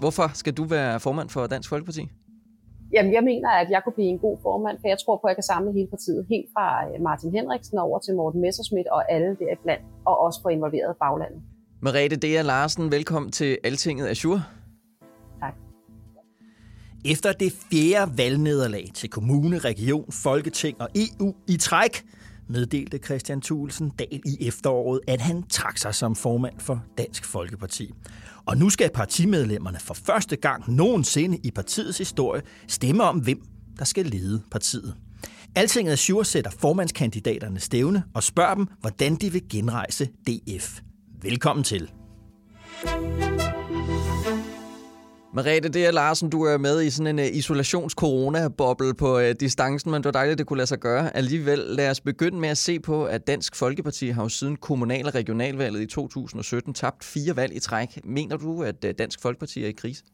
[0.00, 2.08] Hvorfor skal du være formand for Dansk Folkeparti?
[2.92, 5.30] Jamen, jeg mener, at jeg kunne blive en god formand, for jeg tror på, at
[5.30, 9.12] jeg kan samle hele partiet, helt fra øh, Martin Henriksen over til Morten Messerschmidt og
[9.12, 11.40] alle der blandt, og også få involveret baglandet.
[11.82, 14.42] Merete Dea Larsen, velkommen til Altinget Azure.
[15.40, 15.54] Tak.
[17.04, 22.04] Efter det fjerde valgnederlag til kommune, region, folketing og EU i træk,
[22.48, 27.94] meddelte Christian Thulesen Dahl i efteråret, at han trak sig som formand for Dansk Folkeparti.
[28.46, 33.40] Og nu skal partimedlemmerne for første gang nogensinde i partiets historie stemme om, hvem
[33.78, 34.94] der skal lede partiet.
[35.54, 40.80] Altinget Azure sætter formandskandidaterne stævne og spørger dem, hvordan de vil genrejse DF.
[41.22, 41.90] Velkommen til.
[45.36, 45.92] Merete D.
[45.92, 50.18] Larsen, du er med i sådan en uh, isolations-corona-boble på uh, distancen, men det var
[50.20, 51.16] dejligt, det kunne lade sig gøre.
[51.16, 55.06] Alligevel, lad os begynde med at se på, at Dansk Folkeparti har jo siden kommunal-
[55.06, 58.04] og regionalvalget i 2017 tabt fire valg i træk.
[58.04, 60.04] Mener du, at uh, Dansk Folkeparti er i krise?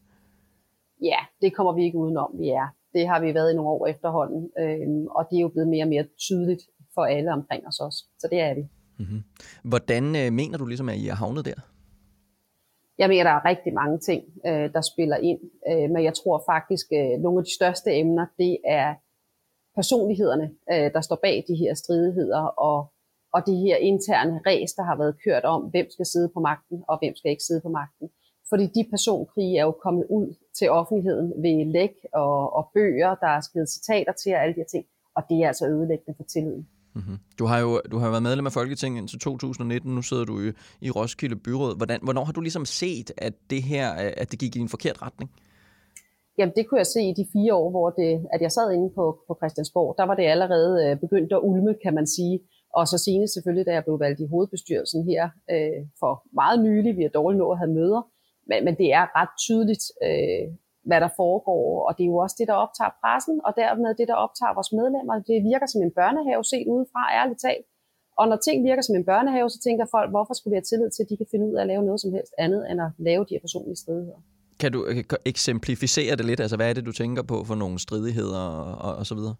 [1.03, 2.67] Ja, det kommer vi ikke udenom, vi er.
[2.95, 5.85] Det har vi været i nogle år efterhånden, øhm, og det er jo blevet mere
[5.85, 6.63] og mere tydeligt
[6.95, 8.05] for alle omkring os også.
[8.19, 8.63] Så det er vi.
[8.99, 9.23] Mm-hmm.
[9.65, 11.72] Hvordan uh, mener du ligesom, at I er havnet der?
[13.03, 16.43] Jeg mener, der er rigtig mange ting, øh, der spiller ind, øh, men jeg tror
[16.53, 18.95] faktisk, øh, nogle af de største emner, det er
[19.75, 22.79] personlighederne, øh, der står bag de her stridigheder, og,
[23.35, 26.85] og det her interne ræs, der har været kørt om, hvem skal sidde på magten,
[26.89, 28.09] og hvem skal ikke sidde på magten.
[28.51, 33.31] Fordi de personkrige er jo kommet ud til offentligheden ved læk og, og bøger, der
[33.37, 34.85] er skrevet citater til, og alle de her ting,
[35.17, 36.69] og det er altså ødelæggende for tilliden.
[36.95, 37.19] Mm-hmm.
[37.39, 40.53] Du har jo du har været medlem af Folketinget indtil 2019, nu sidder du i,
[40.81, 41.77] i Roskilde Byråd.
[41.77, 44.69] Hvordan, hvornår har du ligesom set, at det her øh, at det gik i en
[44.69, 45.31] forkert retning?
[46.39, 48.91] Jamen det kunne jeg se i de fire år, hvor det, at jeg sad inde
[48.99, 49.95] på, på Christiansborg.
[49.99, 52.41] Der var det allerede øh, begyndt at ulme, kan man sige.
[52.79, 55.23] Og så senest selvfølgelig, da jeg blev valgt i hovedbestyrelsen her
[55.55, 56.97] øh, for meget nylig.
[56.97, 58.03] Vi har dårligt nået at have møder.
[58.49, 60.47] Men, men det er ret tydeligt, øh,
[60.89, 64.07] hvad der foregår, og det er jo også det, der optager pressen, og dermed det,
[64.11, 65.15] der optager vores medlemmer.
[65.31, 67.67] Det virker som en børnehave set udefra, ærligt talt.
[68.21, 70.91] Og når ting virker som en børnehave, så tænker folk, hvorfor skulle vi have tillid
[70.93, 72.91] til, at de kan finde ud af at lave noget som helst andet, end at
[73.09, 74.21] lave de her personlige stridigheder.
[74.61, 74.81] Kan du
[75.33, 76.41] eksemplificere det lidt?
[76.45, 79.35] Altså, hvad er det, du tænker på for nogle stridigheder og, og, og så videre?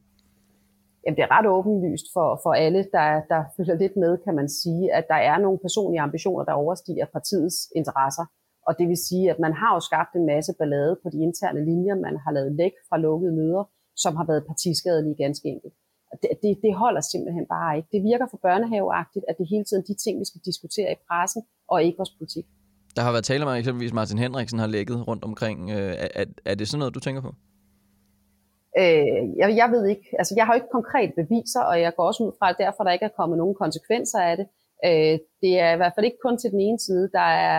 [1.03, 4.49] Jamen, det er ret åbenlyst for, for alle, der, der følger lidt med, kan man
[4.61, 8.25] sige, at der er nogle personlige ambitioner, der overstiger partiets interesser.
[8.67, 11.65] Og det vil sige, at man har jo skabt en masse ballade på de interne
[11.71, 11.95] linjer.
[12.07, 13.65] Man har lavet læk fra lukkede møder,
[13.97, 15.75] som har været partiskadelige ganske enkelt.
[16.23, 17.89] Det, det, det holder simpelthen bare ikke.
[17.95, 21.43] Det virker for børnehaveagtigt, at det hele tiden de ting, vi skal diskutere i pressen,
[21.73, 22.47] og ikke vores politik.
[22.97, 25.71] Der har været tale om, at eksempelvis Martin Henriksen har lægget rundt omkring.
[25.71, 27.33] Øh, er, er det sådan noget, du tænker på?
[28.79, 30.07] Øh, jeg, jeg ved ikke.
[30.19, 32.85] Altså, jeg har jo ikke konkret beviser, og jeg går også ud fra, at derfor
[32.85, 34.47] der ikke er kommet nogen konsekvenser af det.
[34.89, 37.11] Øh, det er i hvert fald ikke kun til den ene side.
[37.13, 37.59] Der er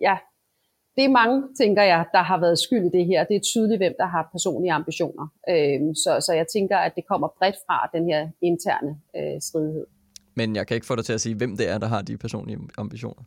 [0.00, 0.16] ja,
[0.96, 3.24] det er mange, tænker jeg, der har været skyld i det her.
[3.24, 5.26] Det er tydeligt, hvem der har personlige ambitioner.
[5.48, 9.86] Øhm, så, så jeg tænker, at det kommer bredt fra den her interne øh, stridighed.
[10.34, 12.16] Men jeg kan ikke få dig til at sige, hvem det er, der har de
[12.16, 13.22] personlige ambitioner.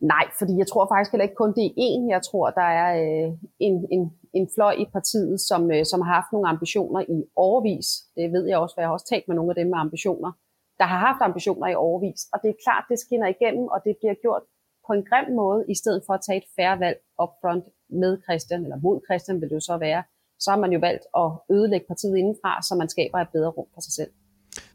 [0.00, 2.02] Nej, fordi jeg tror faktisk heller ikke kun, det er én.
[2.14, 3.28] Jeg tror, der er øh,
[3.58, 4.02] en, en,
[4.38, 7.88] en fløj i partiet, som, øh, som har haft nogle ambitioner i overvis.
[8.16, 10.30] Det ved jeg også, for jeg har også talt med nogle af dem med ambitioner,
[10.78, 12.20] der har haft ambitioner i overvis.
[12.32, 14.42] Og det er klart, det skinner igennem, og det bliver gjort
[14.88, 17.64] på en grim måde, i stedet for at tage et færre valg up front
[18.02, 20.02] med Christian, eller mod Christian vil det jo så være,
[20.42, 23.68] så har man jo valgt at ødelægge partiet indenfra, så man skaber et bedre rum
[23.74, 24.10] for sig selv.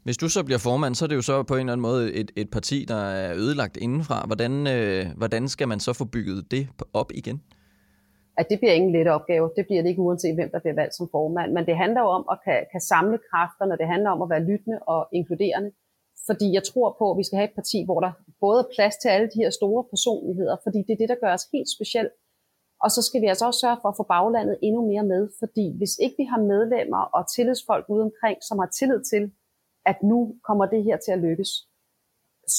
[0.04, 2.12] Hvis du så bliver formand, så er det jo så på en eller anden måde
[2.20, 4.26] et, et parti, der er ødelagt indenfra.
[4.26, 7.42] Hvordan, øh, hvordan skal man så få bygget det op igen?
[8.40, 9.50] At det bliver ingen lette opgave.
[9.56, 11.52] Det bliver det ikke uanset, hvem der bliver valgt som formand.
[11.52, 13.78] Men det handler jo om at kan, kan samle kræfterne.
[13.80, 15.70] Det handler om at være lyttende og inkluderende.
[16.28, 18.96] Fordi jeg tror på, at vi skal have et parti, hvor der både er plads
[18.96, 22.12] til alle de her store personligheder, fordi det er det, der gør os helt specielt.
[22.84, 25.66] Og så skal vi altså også sørge for at få baglandet endnu mere med, fordi
[25.78, 29.24] hvis ikke vi har medlemmer og tillidsfolk ude omkring, som har tillid til,
[29.90, 31.50] at nu kommer det her til at lykkes,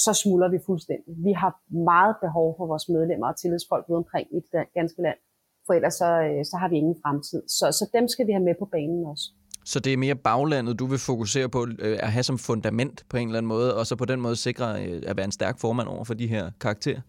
[0.04, 1.14] så smuldrer vi fuldstændig.
[1.28, 1.52] Vi har
[1.92, 5.20] meget behov for vores medlemmer og tillidsfolk ude omkring i det ganske land,
[5.66, 7.42] for ellers så, øh, så har vi ingen fremtid.
[7.48, 9.26] Så, så dem skal vi have med på banen også.
[9.66, 13.18] Så det er mere baglandet, du vil fokusere på øh, at have som fundament på
[13.18, 15.60] en eller anden måde, og så på den måde sikre øh, at være en stærk
[15.60, 17.02] formand over for de her karakterer?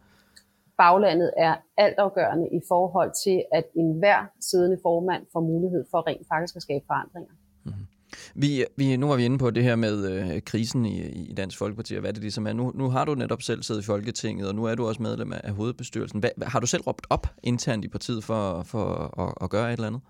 [0.79, 6.57] Baglandet er altafgørende i forhold til, at enhver siddende formand får mulighed for rent faktisk
[6.57, 7.33] at skabe forandringer.
[7.65, 7.87] Mm-hmm.
[8.35, 11.01] Vi, vi, nu var vi inde på det her med øh, krisen i,
[11.31, 12.53] i Dansk Folkeparti, og hvad det ligesom er.
[12.53, 15.33] Nu, nu har du netop selv siddet i Folketinget, og nu er du også medlem
[15.33, 16.21] af, af hovedbestyrelsen.
[16.21, 18.85] Hvad, har du selv råbt op internt i partiet for, for
[19.23, 20.01] at, at gøre et eller andet?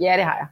[0.00, 0.46] Ja, det har jeg.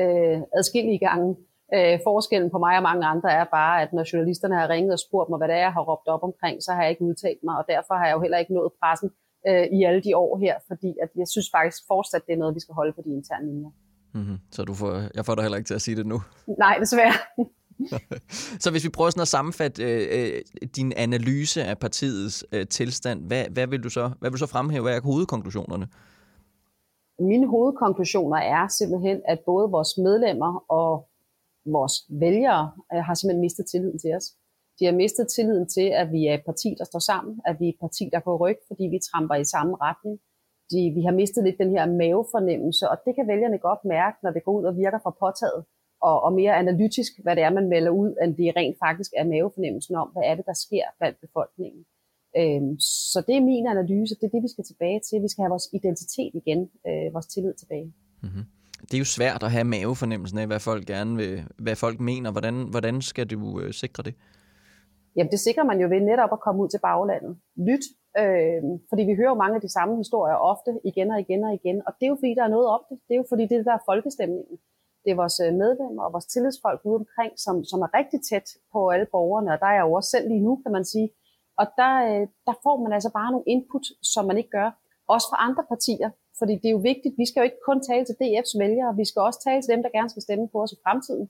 [0.00, 1.36] Øh, adskillige gange.
[1.74, 4.98] Øh, forskellen på mig og mange andre er bare, at når journalisterne har ringet og
[4.98, 7.40] spurgt mig, hvad det er, jeg har råbt op omkring, så har jeg ikke udtalt
[7.44, 9.10] mig, og derfor har jeg jo heller ikke nået pressen
[9.48, 12.54] øh, i alle de år her, fordi at jeg synes faktisk fortsat, det er noget,
[12.54, 13.70] vi skal holde på de interne linjer.
[14.14, 14.38] Mm-hmm.
[14.50, 16.22] Så du får, jeg får dig heller ikke til at sige det nu?
[16.64, 17.18] Nej, desværre.
[18.62, 20.40] så hvis vi prøver sådan at sammenfatte øh, øh,
[20.76, 24.46] din analyse af partiets øh, tilstand, hvad, hvad, vil du så, hvad vil du så
[24.46, 24.82] fremhæve?
[24.82, 25.86] Hvad er hovedkonklusionerne?
[27.18, 31.08] Mine hovedkonklusioner er simpelthen, at både vores medlemmer og
[31.64, 34.26] vores vælgere øh, har simpelthen mistet tilliden til os.
[34.78, 37.64] De har mistet tilliden til, at vi er et parti, der står sammen, at vi
[37.64, 40.20] er et parti, der går ryg, fordi vi tramper i samme retning,
[40.70, 44.30] de, vi har mistet lidt den her mavefornemmelse, og det kan vælgerne godt mærke, når
[44.30, 45.64] det går ud og virker for påtaget,
[46.08, 49.24] og, og mere analytisk, hvad det er, man melder ud, end det rent faktisk er
[49.24, 51.84] mavefornemmelsen om, hvad er det, der sker blandt befolkningen.
[52.40, 52.72] Øhm,
[53.12, 55.22] så det er min analyse, det er det, vi skal tilbage til.
[55.22, 57.88] Vi skal have vores identitet igen, øh, vores tillid tilbage.
[58.22, 58.44] Mm-hmm.
[58.88, 62.28] Det er jo svært at have mavefornemmelsen af, hvad folk gerne vil, hvad folk mener.
[62.34, 64.14] Hvordan, hvordan skal du øh, sikre det?
[65.16, 67.32] Jamen det sikrer man jo ved netop at komme ud til baglandet.
[67.68, 67.84] Lyt
[68.22, 71.52] Øh, fordi vi hører jo mange af de samme historier ofte igen og igen og
[71.58, 71.76] igen.
[71.86, 72.96] Og det er jo fordi, der er noget om det.
[73.06, 74.56] Det er jo fordi, det er der folkestemningen.
[75.02, 78.48] Det er vores øh, medlemmer og vores tillidsfolk ude omkring, som, som er rigtig tæt
[78.72, 79.52] på alle borgerne.
[79.54, 81.08] Og der er jeg jo også selv lige nu, kan man sige.
[81.60, 84.68] Og der, øh, der får man altså bare nogle input, som man ikke gør.
[85.14, 86.10] Også fra andre partier.
[86.38, 87.18] Fordi det er jo vigtigt.
[87.22, 88.96] Vi skal jo ikke kun tale til DF's vælgere.
[89.00, 91.26] Vi skal også tale til dem, der gerne skal stemme på os i fremtiden.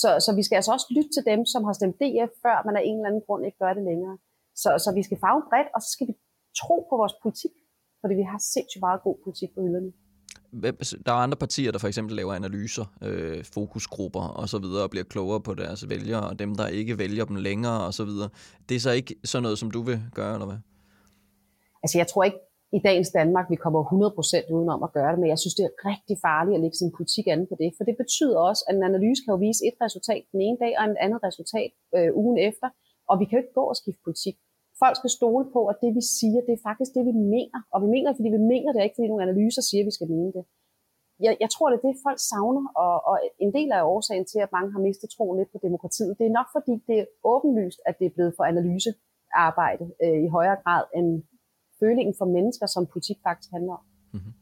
[0.00, 2.76] Så, så vi skal altså også lytte til dem, som har stemt DF, før man
[2.76, 4.16] af en eller anden grund ikke gør det længere.
[4.62, 6.14] Så, så vi skal farve bredt, og så skal vi
[6.60, 7.54] tro på vores politik,
[8.00, 9.92] fordi vi har sindssygt meget god politik på hylderne.
[11.06, 14.90] Der er andre partier, der for eksempel laver analyser, øh, fokusgrupper og så videre, og
[14.90, 18.28] bliver klogere på deres vælgere, og dem, der ikke vælger dem længere og så videre.
[18.68, 20.60] Det er så ikke sådan noget, som du vil gøre, eller hvad?
[21.82, 22.38] Altså, jeg tror ikke,
[22.76, 25.74] i dagens Danmark, vi kommer 100% udenom at gøre det, men jeg synes, det er
[25.90, 28.84] rigtig farligt at lægge sin politik an på det, for det betyder også, at en
[28.90, 32.38] analyse kan jo vise et resultat den ene dag, og et andet resultat øh, ugen
[32.48, 32.68] efter,
[33.10, 34.36] og vi kan jo ikke gå og skifte politik
[34.82, 37.58] folk skal stole på, at det vi siger, det er faktisk det, vi mener.
[37.72, 40.10] Og vi mener fordi vi mener det, ikke fordi nogle analyser siger, at vi skal
[40.14, 40.44] mene det.
[41.26, 44.40] Jeg, jeg tror, det er det, folk savner, og, og en del af årsagen til,
[44.44, 47.80] at mange har mistet troen lidt på demokratiet, det er nok fordi, det er åbenlyst,
[47.88, 51.08] at det er blevet for analysearbejde øh, i højere grad end
[51.80, 53.84] følingen for mennesker, som politik faktisk handler om.
[54.14, 54.34] Mm-hmm.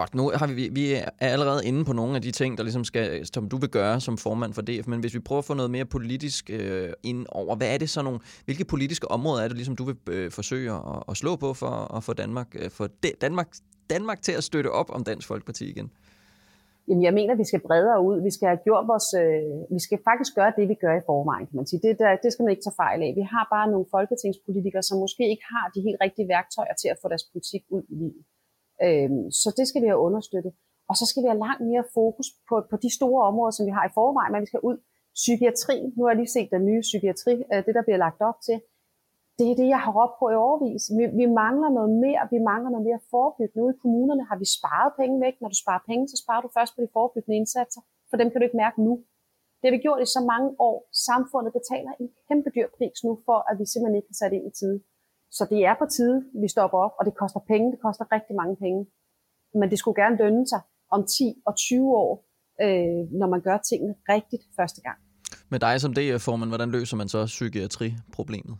[0.00, 2.84] Godt, nu har vi, vi er allerede inde på nogle af de ting, der ligesom
[2.84, 5.54] skal, som du vil gøre som formand for DF, men hvis vi prøver at få
[5.54, 9.48] noget mere politisk øh, ind over, hvad er det så nogle, hvilke politiske områder er
[9.48, 12.70] det, ligesom du vil øh, forsøge at, at slå på for at få Danmark, øh,
[12.70, 13.48] for de, Danmark,
[13.94, 15.90] Danmark til at støtte op om Dansk Folkeparti igen?
[16.88, 18.16] Jamen, jeg mener, at vi skal bredere ud.
[18.28, 21.46] Vi skal have gjort vores, øh, vi skal faktisk gøre det, vi gør i forvejen,
[21.48, 21.80] kan man sige.
[21.86, 23.10] Det, der, det skal man ikke tage fejl af.
[23.20, 26.98] Vi har bare nogle folketingspolitikere, som måske ikke har de helt rigtige værktøjer til at
[27.02, 28.22] få deres politik ud i livet.
[28.84, 30.52] Øhm, så det skal vi have understøttet.
[30.90, 33.74] Og så skal vi have langt mere fokus på, på de store områder, som vi
[33.78, 34.78] har i forvejen, men vi skal ud.
[35.22, 38.38] Psykiatri, nu har jeg lige set den nye psykiatri, øh, det der bliver lagt op
[38.48, 38.58] til.
[39.38, 40.82] Det er det, jeg har råbt på i overvis.
[40.98, 43.64] Vi, vi mangler noget mere, vi mangler noget mere forebyggende.
[43.64, 45.34] Ude i kommunerne har vi sparet penge væk.
[45.40, 47.80] Når du sparer penge, så sparer du først på de forebyggende indsatser,
[48.10, 48.92] for dem kan du ikke mærke nu.
[49.58, 50.78] Det har vi gjort i så mange år.
[51.08, 54.46] Samfundet betaler en kæmpe dyr pris nu for, at vi simpelthen ikke har sat ind
[54.50, 54.78] i tide.
[55.36, 58.34] Så det er på tide, vi stopper op, og det koster penge, det koster rigtig
[58.40, 58.80] mange penge.
[59.60, 60.60] Men det skulle gerne lønne sig
[60.94, 62.12] om 10 og 20 år,
[62.64, 64.98] øh, når man gør tingene rigtigt første gang.
[65.52, 68.56] Med dig som DF-formand, hvordan løser man så psykiatriproblemet?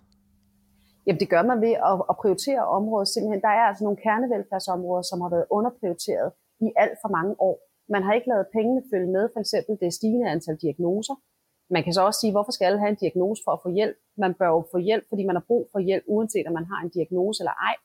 [1.06, 3.08] Jamen det gør man ved at, at prioritere området.
[3.08, 6.28] Simpelthen, der er altså nogle kernevelfærdsområder, som har været underprioriteret
[6.66, 7.56] i alt for mange år.
[7.94, 11.16] Man har ikke lavet pengene følge med, for eksempel det stigende antal diagnoser.
[11.74, 13.96] Man kan så også sige, hvorfor skal alle have en diagnose for at få hjælp?
[14.24, 16.80] Man bør jo få hjælp, fordi man har brug for hjælp, uanset om man har
[16.84, 17.76] en diagnose eller ej.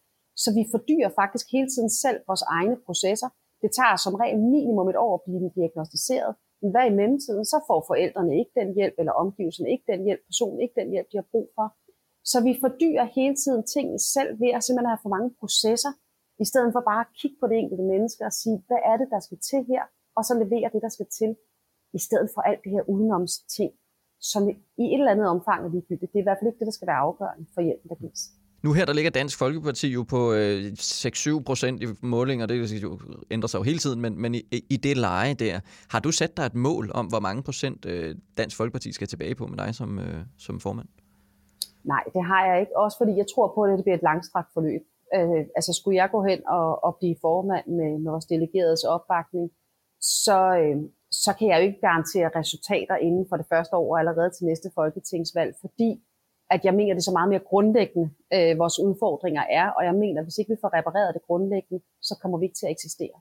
[0.44, 3.30] Så vi fordyrer faktisk hele tiden selv vores egne processer.
[3.64, 6.32] Det tager som regel minimum et år at blive diagnostiseret.
[6.62, 10.22] Men hvad i mellemtiden, så får forældrene ikke den hjælp, eller omgivelserne ikke den hjælp,
[10.30, 11.68] personen ikke den hjælp, de har brug for.
[12.32, 15.92] Så vi fordyrer hele tiden tingene selv ved at simpelthen have for mange processer,
[16.44, 19.08] i stedet for bare at kigge på det enkelte menneske og sige, hvad er det,
[19.14, 19.84] der skal til her,
[20.18, 21.32] og så levere det, der skal til
[21.98, 23.72] i stedet for alt det her udenoms ting,
[24.32, 24.42] som
[24.84, 26.12] i et eller andet omfang er ligegyldigt.
[26.12, 28.22] Det er i hvert fald ikke det, der skal være afgørende for hjælpen, der gives.
[28.64, 33.00] Nu her, der ligger Dansk Folkeparti jo på øh, 6-7 procent i målinger, det jo
[33.32, 36.38] ændrer sig jo hele tiden, men, men i, i det leje der, har du sat
[36.38, 39.76] dig et mål om, hvor mange procent øh, Dansk Folkeparti skal tilbage på med dig
[39.76, 40.88] som, øh, som formand?
[41.84, 42.78] Nej, det har jeg ikke.
[42.78, 44.82] Også fordi jeg tror på, at det bliver et langstrakt forløb.
[45.16, 49.52] Øh, altså skulle jeg gå hen og, og blive formand med, med vores delegeredes opbakning,
[50.26, 50.78] så, øh,
[51.26, 54.46] så kan jeg jo ikke garantere resultater inden for det første år og allerede til
[54.46, 55.92] næste folketingsvalg, fordi
[56.54, 59.96] at jeg mener, det er så meget mere grundlæggende, øh, vores udfordringer er, og jeg
[60.04, 62.76] mener, at hvis ikke vi får repareret det grundlæggende, så kommer vi ikke til at
[62.78, 63.18] eksistere.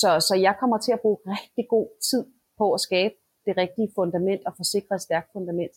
[0.00, 2.24] Så, så jeg kommer til at bruge rigtig god tid
[2.58, 3.14] på at skabe
[3.46, 5.74] det rigtige fundament og forsikre et stærkt fundament.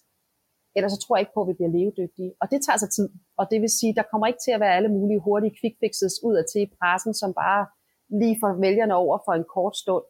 [0.75, 2.31] Ellers så tror jeg ikke på, at vi bliver levedygtige.
[2.41, 3.09] Og det tager sig tid.
[3.39, 6.15] Og det vil sige, der kommer ikke til at være alle mulige hurtige quick fixes
[6.27, 7.61] ud af til i pressen, som bare
[8.19, 10.05] lige får vælgerne over for en kort stund.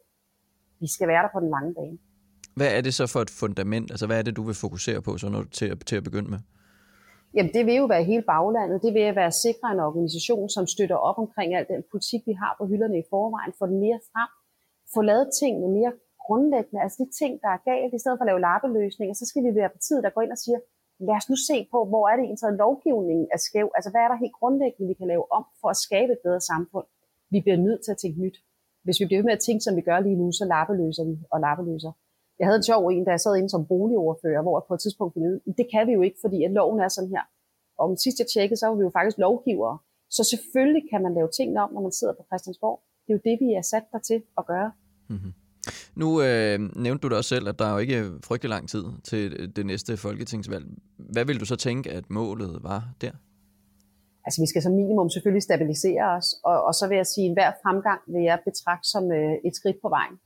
[0.80, 1.98] Vi skal være der på den lange bane.
[2.58, 3.86] Hvad er det så for et fundament?
[3.92, 6.30] Altså, hvad er det, du vil fokusere på så når, til, at, til at begynde
[6.34, 6.40] med?
[7.34, 8.82] Jamen, det vil jo være hele baglandet.
[8.84, 12.34] Det vil være at sikre en organisation, som støtter op omkring al den politik, vi
[12.42, 14.30] har på hylderne i forvejen, få den mere frem,
[14.94, 15.92] få lavet tingene mere
[16.26, 19.42] grundlæggende, altså de ting, der er galt, i stedet for at lave lappeløsninger, så skal
[19.46, 20.58] vi være partiet, der går ind og siger,
[21.08, 24.02] lad os nu se på, hvor er det egentlig, at lovgivningen er skæv, altså hvad
[24.04, 26.86] er der helt grundlæggende, vi kan lave om for at skabe et bedre samfund.
[27.32, 28.38] Vi bliver nødt til at tænke nyt.
[28.86, 31.14] Hvis vi bliver ved med at tænke, som vi gør lige nu, så lappeløser vi
[31.32, 31.92] og lappeløser.
[32.38, 35.14] Jeg havde en sjov en, da jeg sad inde som boligordfører, hvor på et tidspunkt
[35.14, 37.24] finde det kan vi jo ikke, fordi at loven er sådan her.
[37.78, 39.78] Og om sidst jeg tjekkede, så var vi jo faktisk lovgivere.
[40.16, 42.76] Så selvfølgelig kan man lave ting om, når man sidder på Christiansborg.
[43.04, 44.70] Det er jo det, vi er sat der til at gøre.
[45.08, 45.32] Mm-hmm.
[45.94, 48.84] Nu øh, nævnte du da også selv, at der er jo ikke frygtelig lang tid
[49.04, 50.66] til det næste folketingsvalg.
[50.96, 53.10] Hvad vil du så tænke, at målet var der?
[54.26, 57.36] Altså vi skal som minimum selvfølgelig stabilisere os, og, og så vil jeg sige, at
[57.36, 60.16] hver fremgang vil jeg betragte som øh, et skridt på vejen.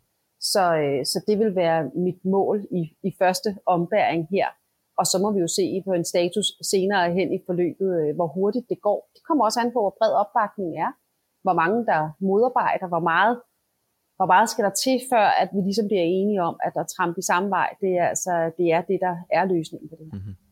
[0.53, 4.49] Så, øh, så det vil være mit mål i, i første ombæring her.
[5.01, 8.29] Og så må vi jo se på en status senere hen i forløbet, øh, hvor
[8.37, 9.01] hurtigt det går.
[9.15, 10.91] Det kommer også an på, hvor bred opbakningen er.
[11.45, 13.35] Hvor mange der modarbejder, hvor meget,
[14.19, 17.15] hvor meget skal der til, før at vi ligesom bliver enige om, at der tramp
[17.19, 17.69] i samme vej.
[17.83, 20.19] Det er, altså, det er det, der er løsningen på det her.
[20.19, 20.50] Mm-hmm.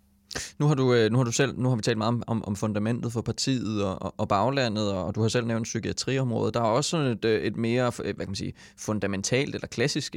[0.61, 2.45] Nu har du, øh, nu har du selv, nu har vi talt meget om, om,
[2.47, 6.55] om fundamentet for partiet og, og baglandet, og du har selv nævnt psykiatriområdet.
[6.55, 9.67] Der er også sådan et, øh, et mere, øh, hvad kan man sige, fundamentalt eller
[9.67, 10.17] klassisk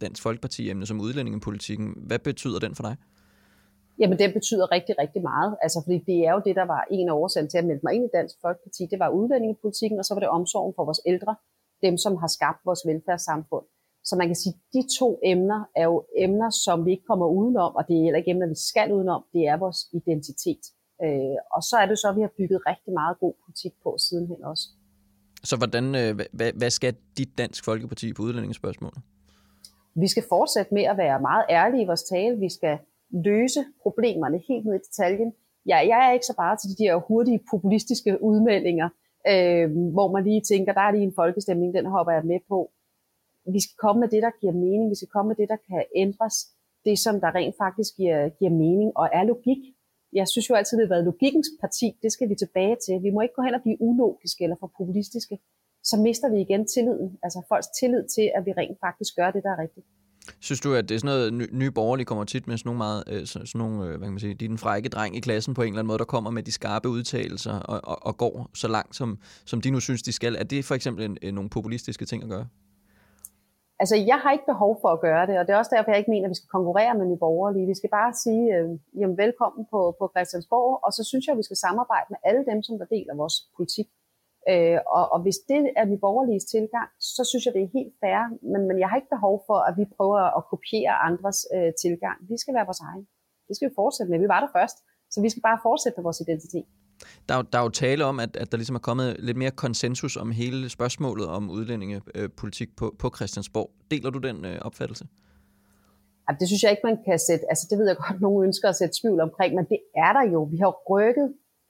[0.00, 1.94] Dansk Folkeparti-emne som udlændingepolitikken.
[1.96, 2.96] Hvad betyder den for dig?
[3.98, 5.56] Jamen, det betyder rigtig, rigtig meget.
[5.62, 7.92] Altså, fordi det er jo det, der var en af årsagen til at melde mig
[7.94, 8.82] ind i Dansk Folkeparti.
[8.90, 11.36] Det var udlændingepolitikken, og så var det omsorgen for vores ældre,
[11.82, 13.66] dem som har skabt vores velfærdssamfund.
[14.04, 17.26] Så man kan sige, at de to emner er jo emner, som vi ikke kommer
[17.26, 19.22] udenom, og det er heller ikke emner, vi skal udenom.
[19.32, 20.64] Det er vores identitet.
[21.04, 23.90] Øh, og så er det så, at vi har bygget rigtig meget god politik på
[23.98, 24.64] sidenhen også.
[25.44, 29.00] Så hvordan, øh, hvad, hvad skal dit Dansk Folkeparti på udlændingsspørgsmålet?
[29.94, 32.38] Vi skal fortsætte med at være meget ærlige i vores tale.
[32.38, 32.78] Vi skal
[33.10, 35.32] løse problemerne helt ned i detaljen.
[35.66, 38.88] Ja, jeg er ikke så bare til de der hurtige populistiske udmeldinger,
[39.32, 42.70] øh, hvor man lige tænker, der er lige en folkestemning, den hopper jeg med på
[43.54, 44.90] vi skal komme med det, der giver mening.
[44.90, 46.36] Vi skal komme med det, der kan ændres.
[46.86, 49.62] Det, som der rent faktisk giver, giver mening og er logik.
[50.12, 51.86] Jeg synes jo altid, det har været logikkens parti.
[52.02, 52.94] Det skal vi tilbage til.
[53.06, 55.36] Vi må ikke gå hen og blive ulogiske eller for populistiske.
[55.90, 57.08] Så mister vi igen tilliden.
[57.24, 59.86] Altså folks tillid til, at vi rent faktisk gør det, der er rigtigt.
[60.40, 62.78] Synes du, at det er sådan noget, ny, nye borgerlige kommer tit med sådan nogle
[62.78, 65.20] meget, øh, sådan nogle, øh, hvad kan man sige, de er den frække dreng i
[65.20, 68.16] klassen på en eller anden måde, der kommer med de skarpe udtalelser og, og, og
[68.16, 70.34] går så langt, som, som de nu synes, de skal.
[70.34, 72.46] Er det for eksempel en, en, nogle populistiske ting at gøre?
[73.82, 76.00] Altså, jeg har ikke behov for at gøre det, og det er også derfor, jeg
[76.00, 77.70] ikke mener, at vi skal konkurrere med nye borgerlige.
[77.72, 78.68] Vi skal bare sige, øh,
[79.00, 82.42] jamen, velkommen på, på Christiansborg, og så synes jeg, at vi skal samarbejde med alle
[82.50, 83.88] dem, som der deler vores politik.
[84.50, 87.94] Øh, og, og hvis det er nye borgerliges tilgang, så synes jeg, det er helt
[88.02, 88.20] fair,
[88.52, 92.16] men, men jeg har ikke behov for, at vi prøver at kopiere andres øh, tilgang.
[92.32, 93.04] Vi skal være vores egen.
[93.48, 94.18] Det skal vi fortsætte med.
[94.24, 94.76] Vi var der først,
[95.12, 96.66] så vi skal bare fortsætte med vores identitet.
[97.28, 100.16] Der, der er jo tale om, at, at der ligesom er kommet lidt mere konsensus
[100.16, 103.70] om hele spørgsmålet om udlændingepolitik øh, på, på Christiansborg.
[103.90, 105.04] Deler du den øh, opfattelse?
[106.28, 108.68] Ja, det synes jeg ikke, man kan sætte, altså det ved jeg godt, nogen ønsker
[108.68, 110.40] at sætte tvivl omkring, men det er der jo.
[110.52, 111.28] Vi har rykket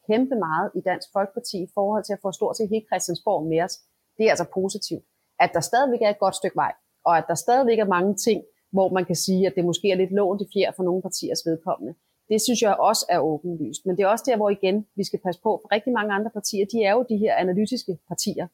[0.08, 3.60] kæmpe meget i Dansk Folkeparti i forhold til at få stort set hele Christiansborg med
[3.66, 3.75] os.
[4.16, 5.04] Det er altså positivt.
[5.44, 6.72] At der stadigvæk er et godt stykke vej,
[7.08, 8.38] og at der stadigvæk er mange ting,
[8.76, 11.42] hvor man kan sige, at det måske er lidt lånt i fjer for nogle partiers
[11.49, 11.92] vedkommende.
[12.30, 13.82] Det synes jeg også er åbenlyst.
[13.87, 16.30] Men det er også der, hvor igen vi skal passe på, for rigtig mange andre
[16.38, 18.46] partier, de er jo de her analytiske partier.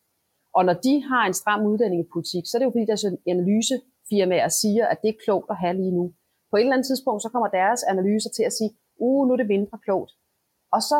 [0.57, 4.85] Og når de har en stram udlændingepolitik, så er det jo fordi, deres analysefirmaer siger,
[4.93, 6.05] at det er klogt at have lige nu.
[6.51, 8.71] På et eller andet tidspunkt, så kommer deres analyser til at sige,
[9.05, 10.13] uh, nu er det mindre klogt.
[10.75, 10.99] Og så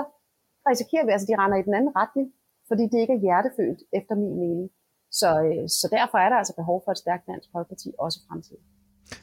[0.71, 2.27] risikerer vi altså, at de render i den anden retning,
[2.69, 4.69] fordi det ikke er hjertefølt, efter min mening.
[5.21, 8.27] Så, øh, så derfor er der altså behov for et stærkt dansk folkeparti også i
[8.29, 8.65] fremtiden.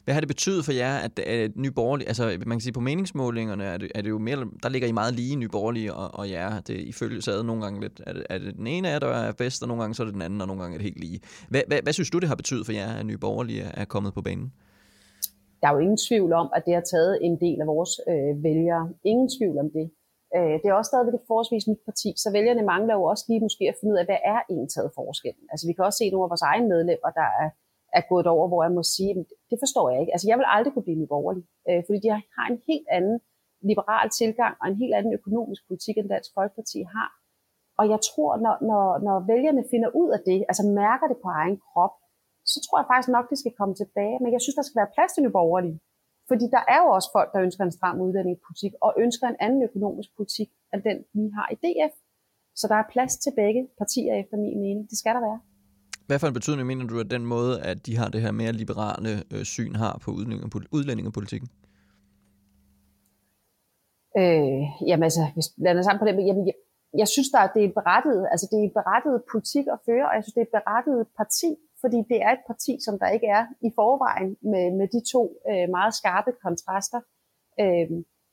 [0.04, 2.80] Hvad har det betydet for jer, at, at Nye Borgerlige, altså man kan sige på
[2.80, 6.18] meningsmålingerne, er det, er det jo mere, der ligger I meget lige Nye Borgerlige og,
[6.18, 6.60] og jer.
[6.60, 9.32] Det ifølge sad nogle gange lidt, er det, er det den ene af der er
[9.32, 11.00] bedst, og nogle gange så er det den anden, og nogle gange er det helt
[11.00, 11.20] lige.
[11.48, 14.14] Hvad, hvad, hvad synes du, det har betydet for jer, at Nye Borgerlige er kommet
[14.14, 14.52] på banen?
[15.60, 18.32] Der er jo ingen tvivl om, at det har taget en del af vores øh,
[18.46, 18.84] vælgere.
[19.10, 19.86] Ingen tvivl om det.
[20.36, 23.44] Øh, det er også stadigvæk et forholdsvis nyt parti, så vælgerne mangler jo også lige
[23.46, 25.44] måske at finde ud af, hvad er en taget forskellen.
[25.52, 27.48] Altså vi kan også se nogle af vores egne medlemmer, der er
[27.98, 29.10] er gået over, hvor jeg må sige,
[29.50, 30.14] det forstår jeg ikke.
[30.14, 33.16] Altså jeg vil aldrig kunne blive nyborgerlig, øh, fordi de har en helt anden
[33.70, 37.10] liberal tilgang og en helt anden økonomisk politik, end Dansk Folkeparti har.
[37.80, 41.28] Og jeg tror, når, når, når vælgerne finder ud af det, altså mærker det på
[41.40, 41.94] egen krop,
[42.52, 44.16] så tror jeg faktisk nok, de skal komme tilbage.
[44.22, 45.78] Men jeg synes, der skal være plads til nyborgerlige.
[46.30, 49.62] Fordi der er jo også folk, der ønsker en stram udlændingepolitik og ønsker en anden
[49.68, 51.94] økonomisk politik, end den vi har i DF.
[52.60, 54.90] Så der er plads til begge partier efter min mening.
[54.90, 55.40] Det skal der være.
[56.06, 58.52] Hvad for en betydning mener du, at den måde, at de har det her mere
[58.52, 60.10] liberale øh, syn har på
[60.76, 61.48] udlændingepolitikken?
[64.20, 66.56] Øh, jamen altså, hvis vi lander sammen på det, jamen, jeg,
[67.02, 70.22] jeg synes, der, det er berettiget, altså det er berettiget politik at føre, og jeg
[70.24, 71.50] synes, det er berettiget parti,
[71.82, 75.22] fordi det er et parti, som der ikke er i forvejen med, med de to
[75.50, 77.00] øh, meget skarpe kontraster.
[77.62, 77.88] Øh,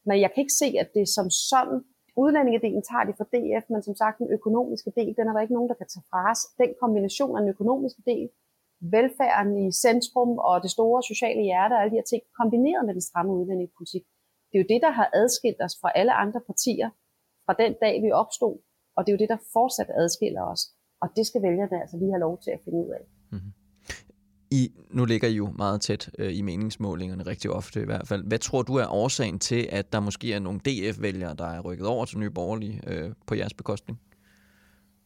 [0.08, 1.80] men jeg kan ikke se, at det som sådan
[2.24, 5.58] Udlændingedelen tager de fra DF, men som sagt den økonomiske del, den er der ikke
[5.58, 6.42] nogen, der kan tage fra os.
[6.62, 8.30] Den kombination af den økonomiske del,
[8.96, 12.94] velfærden i centrum og det store sociale hjerte og alle de her ting, kombineret med
[12.94, 14.04] den stramme udlændingepolitik,
[14.50, 16.90] det er jo det, der har adskilt os fra alle andre partier
[17.46, 18.56] fra den dag, vi opstod,
[18.96, 20.62] og det er jo det, der fortsat adskiller os.
[21.02, 23.04] Og det skal vælgerne altså lige have lov til at finde ud af.
[23.32, 23.52] Mm-hmm.
[24.52, 28.24] I, nu ligger I jo meget tæt øh, i meningsmålingerne, rigtig ofte i hvert fald.
[28.28, 31.88] Hvad tror du er årsagen til, at der måske er nogle DF-vælgere, der er rykket
[31.88, 34.00] over til Nye Borgerlige øh, på jeres bekostning?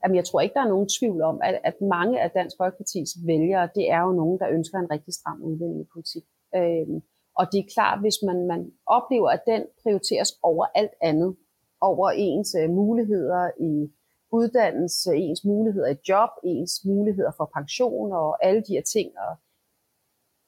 [0.04, 3.10] Jamen, jeg tror ikke, der er nogen tvivl om, at, at mange af Dansk Folkepartis
[3.26, 6.24] vælgere, det er jo nogen, der ønsker en rigtig stram udlændingepolitik.
[6.56, 6.98] Øhm,
[7.40, 8.62] og det er klart, hvis man, man
[8.98, 11.36] oplever, at den prioriteres over alt andet,
[11.82, 13.72] over ens øh, muligheder i
[14.40, 19.10] uddannelse, ens muligheder i job, ens muligheder for pension og alle de her ting.
[19.26, 19.34] Og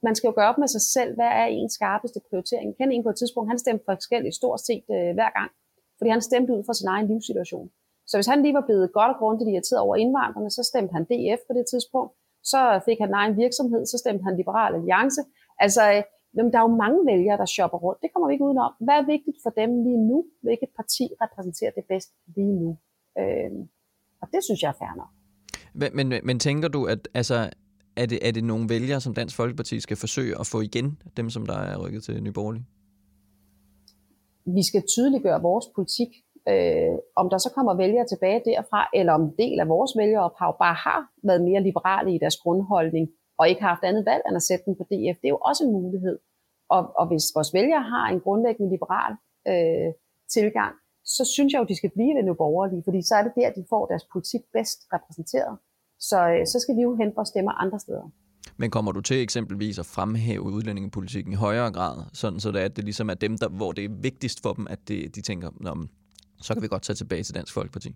[0.06, 2.68] man skal jo gøre op med sig selv, hvad er ens skarpeste prioritering.
[2.70, 5.52] Jeg kender en på et tidspunkt, han stemte forskelligt stort set øh, hver gang,
[5.98, 7.68] fordi han stemte ud fra sin egen livssituation.
[8.10, 11.04] Så hvis han lige var blevet godt og grundigt irriteret over indvandrerne, så stemte han
[11.10, 12.14] DF på det tidspunkt.
[12.52, 15.22] Så fik han egen virksomhed, så stemte han Liberal Alliance.
[15.66, 16.02] Altså, øh,
[16.36, 18.02] jamen, der er jo mange vælgere, der shopper rundt.
[18.04, 18.74] Det kommer vi ikke udenom.
[18.86, 20.18] Hvad er vigtigt for dem lige nu?
[20.46, 22.72] Hvilket parti repræsenterer det bedst lige nu?
[23.22, 23.52] Øh,
[24.22, 25.12] og det synes jeg er fair nok.
[25.74, 27.50] Men, men, men tænker du, at altså,
[27.96, 31.30] er, det, er det nogle vælgere, som Dansk Folkeparti skal forsøge at få igen, dem
[31.30, 32.66] som der er rykket til Nye Borgerlige?
[34.46, 36.12] Vi skal tydeliggøre vores politik.
[36.54, 40.52] Øh, om der så kommer vælgere tilbage derfra, eller om en del af vores vælgerophav
[40.64, 43.06] bare har været mere liberale i deres grundholdning,
[43.40, 45.42] og ikke har haft andet valg end at sætte den på DF, det er jo
[45.50, 46.18] også en mulighed.
[46.76, 49.14] Og, og hvis vores vælgere har en grundlæggende liberal
[49.52, 49.90] øh,
[50.36, 50.74] tilgang,
[51.16, 53.50] så synes jeg jo, de skal blive ved nu borgerlige, fordi så er det der,
[53.52, 55.58] de får deres politik bedst repræsenteret.
[56.10, 58.08] Så, øh, så skal vi jo hente vores stemmer andre steder.
[58.58, 62.76] Men kommer du til eksempelvis at fremhæve udlændingepolitikken i højere grad, sådan så det, at
[62.76, 65.50] det ligesom er dem, der, hvor det er vigtigst for dem, at det, de tænker,
[66.42, 67.92] så kan vi godt tage tilbage til Dansk Folkeparti?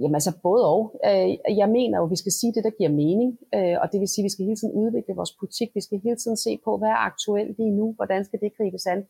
[0.00, 0.80] Jamen altså både og.
[1.08, 1.28] Øh,
[1.62, 4.08] jeg mener jo, at vi skal sige det, der giver mening, øh, og det vil
[4.08, 5.68] sige, at vi skal hele tiden udvikle vores politik.
[5.78, 8.86] Vi skal hele tiden se på, hvad er aktuelt lige nu, hvordan skal det gribes
[8.86, 9.00] an.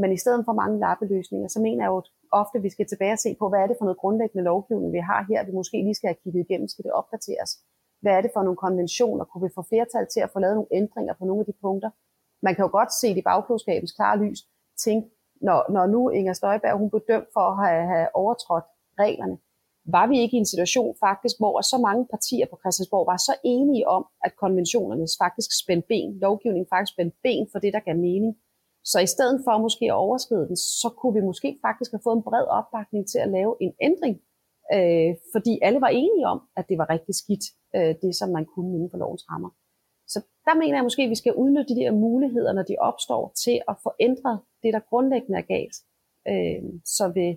[0.00, 2.02] Men i stedet for mange lappeløsninger, så mener jeg jo
[2.42, 4.92] ofte, at vi skal tilbage og se på, hvad er det for noget grundlæggende lovgivning,
[4.98, 7.50] vi har her, vi måske lige skal have kigget igennem, skal det opdateres?
[8.02, 9.24] Hvad er det for nogle konventioner?
[9.24, 11.90] Kunne vi få flertal til at få lavet nogle ændringer på nogle af de punkter?
[12.46, 14.40] Man kan jo godt se det i bagklodskabens klare lys,
[14.84, 15.04] tænke,
[15.46, 18.66] når, når nu Inger Støjberg hun blev dømt for at have, have overtrådt
[18.98, 19.36] reglerne,
[19.96, 23.34] var vi ikke i en situation faktisk, hvor så mange partier på Christiansborg var så
[23.44, 27.96] enige om, at konventionerne faktisk spændte ben, lovgivningen faktisk spændte ben for det, der gav
[28.08, 28.32] mening,
[28.90, 32.16] så i stedet for måske at overskride den, så kunne vi måske faktisk have fået
[32.16, 34.16] en bred opbakning til at lave en ændring,
[34.76, 37.44] øh, fordi alle var enige om, at det var rigtig skidt,
[37.76, 39.50] øh, det som man kunne inden for lovens rammer.
[40.12, 43.22] Så der mener jeg måske, at vi skal udnytte de der muligheder, når de opstår,
[43.44, 45.76] til at få ændret det, der grundlæggende er galt,
[46.30, 46.62] øh,
[46.96, 47.30] så vil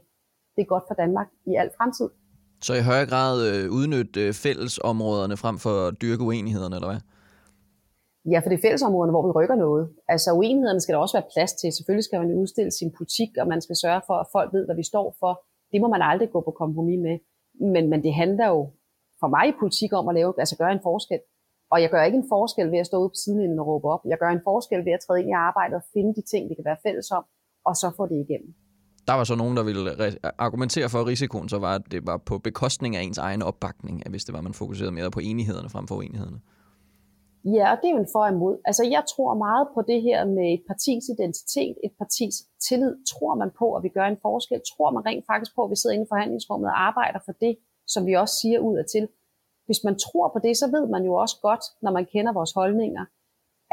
[0.55, 2.09] det er godt for Danmark i al fremtid.
[2.61, 7.01] Så i højere grad øh, udnytte øh, fællesområderne frem for at dyrke uenighederne, eller hvad?
[8.25, 9.83] Ja, for det er fællesområderne, hvor vi rykker noget.
[10.13, 11.69] Altså uenighederne skal der også være plads til.
[11.77, 14.75] Selvfølgelig skal man udstille sin politik, og man skal sørge for, at folk ved, hvad
[14.81, 15.33] vi står for.
[15.71, 17.15] Det må man aldrig gå på kompromis med.
[17.73, 18.61] Men, men det handler jo
[19.19, 21.21] for mig i politik om at lave, altså gøre en forskel.
[21.71, 24.03] Og jeg gør ikke en forskel ved at stå ude på sidelinjen og råbe op.
[24.11, 26.55] Jeg gør en forskel ved at træde ind i arbejdet og finde de ting, vi
[26.55, 27.23] kan være fælles om,
[27.65, 28.51] og så få det igennem.
[29.07, 29.91] Der var så nogen, der ville
[30.37, 34.05] argumentere for, at risikoen så var, at det var på bekostning af ens egen opbakning,
[34.05, 36.39] at hvis det var, man fokuserede mere på enighederne frem for uenighederne.
[37.45, 38.57] Ja, og det er jo en for imod.
[38.65, 42.33] Altså, jeg tror meget på det her med et partis identitet, et partis
[42.67, 42.93] tillid.
[43.11, 44.61] Tror man på, at vi gør en forskel?
[44.71, 47.57] Tror man rent faktisk på, at vi sidder inde i forhandlingsrummet og arbejder for det,
[47.87, 49.07] som vi også siger ud af til?
[49.65, 52.53] Hvis man tror på det, så ved man jo også godt, når man kender vores
[52.59, 53.05] holdninger,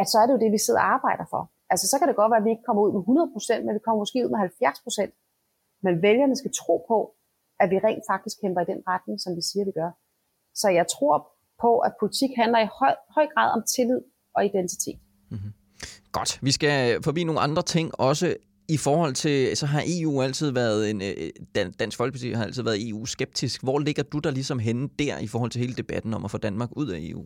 [0.01, 1.43] at så er det jo det, vi sidder og arbejder for.
[1.71, 3.03] Altså, så kan det godt være, at vi ikke kommer ud med
[3.61, 4.41] 100%, men vi kommer måske ud med
[5.11, 5.81] 70%.
[5.85, 6.99] Men vælgerne skal tro på,
[7.61, 9.91] at vi rent faktisk kæmper i den retning, som vi siger, vi gør.
[10.55, 11.15] Så jeg tror
[11.61, 14.01] på, at politik handler i høj, høj grad om tillid
[14.37, 14.99] og identitet.
[15.31, 15.53] Mm-hmm.
[16.13, 16.39] Godt.
[16.43, 18.37] Vi skal forbi nogle andre ting også.
[18.69, 22.89] I forhold til, så har EU altid været en, øh, Dansk Folkeparti har altid været
[22.89, 23.63] EU-skeptisk.
[23.63, 26.39] Hvor ligger du der ligesom henne der i forhold til hele debatten om at få
[26.39, 27.23] Danmark ud af EU?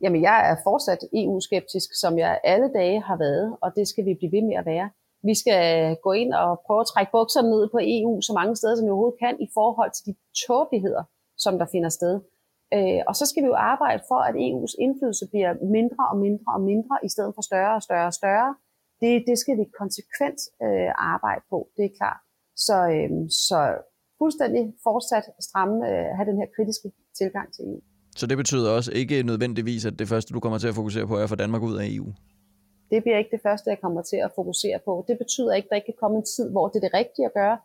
[0.00, 4.14] Jamen, jeg er fortsat EU-skeptisk, som jeg alle dage har været, og det skal vi
[4.18, 4.90] blive ved med at være.
[5.22, 5.62] Vi skal
[6.06, 8.90] gå ind og prøve at trække bukserne ned på EU så mange steder, som vi
[8.90, 10.14] overhovedet kan, i forhold til de
[10.46, 11.04] tåbeligheder,
[11.44, 12.14] som der finder sted.
[12.74, 16.50] Øh, og så skal vi jo arbejde for, at EU's indflydelse bliver mindre og mindre
[16.56, 18.50] og mindre, i stedet for større og større og større.
[19.02, 22.20] Det, det skal vi konsekvent øh, arbejde på, det er klart.
[22.66, 23.10] Så, øh,
[23.46, 23.60] så
[24.20, 26.88] fuldstændig fortsat stramme, øh, have den her kritiske
[27.20, 27.80] tilgang til EU.
[28.20, 31.14] Så det betyder også ikke nødvendigvis, at det første, du kommer til at fokusere på,
[31.16, 32.06] er at få Danmark ud af EU?
[32.90, 35.04] Det bliver ikke det første, jeg kommer til at fokusere på.
[35.08, 37.26] Det betyder ikke, at der ikke kan komme en tid, hvor det er det rigtige
[37.30, 37.58] at gøre.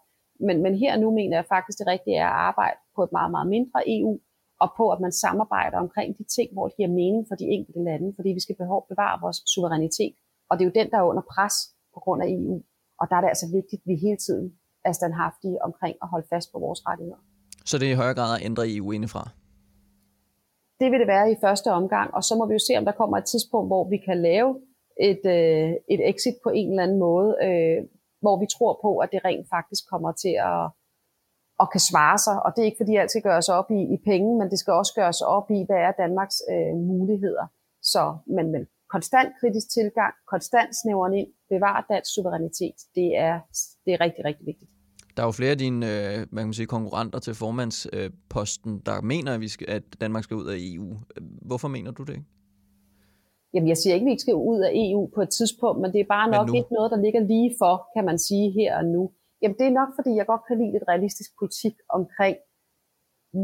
[0.48, 3.32] Men, men her nu mener jeg faktisk, det rigtige er at arbejde på et meget,
[3.32, 4.20] meget mindre EU,
[4.64, 7.82] og på, at man samarbejder omkring de ting, hvor det giver mening for de enkelte
[7.90, 8.56] lande, fordi vi skal
[8.92, 10.16] bevare vores suverænitet.
[10.50, 11.56] Og det er jo den, der er under pres
[11.94, 12.56] på grund af EU.
[13.00, 14.48] Og der er det altså vigtigt, at vi hele tiden
[14.86, 17.22] er standhaftige omkring at holde fast på vores rettigheder.
[17.66, 19.24] Så det er i højere grad at ændre EU indefra?
[20.80, 23.00] Det vil det være i første omgang, og så må vi jo se, om der
[23.02, 24.50] kommer et tidspunkt, hvor vi kan lave
[25.10, 27.80] et, øh, et exit på en eller anden måde, øh,
[28.24, 30.64] hvor vi tror på, at det rent faktisk kommer til at,
[31.62, 32.36] at kan svare sig.
[32.46, 34.74] Og det er ikke fordi alt skal gøres op i, i penge, men det skal
[34.82, 37.46] også gøres op i, hvad er Danmarks øh, muligheder.
[37.94, 38.04] Så,
[38.36, 38.62] men, men
[38.96, 43.36] konstant kritisk tilgang, konstant snævren ind, bevare dansk suverænitet, det er,
[43.86, 44.72] det er rigtig, rigtig vigtigt.
[45.16, 49.02] Der er jo flere af dine øh, man kan sige, konkurrenter til formandsposten, øh, der
[49.02, 50.90] mener, at, vi skal, at Danmark skal ud af EU.
[51.50, 52.26] Hvorfor mener du det ikke?
[53.54, 55.94] Jamen, jeg siger ikke, at vi ikke skal ud af EU på et tidspunkt, men
[55.94, 58.86] det er bare nok ikke noget, der ligger lige for, kan man sige, her og
[58.86, 59.04] nu.
[59.42, 62.38] Jamen, det er nok, fordi jeg godt kan lide et realistisk politik omkring,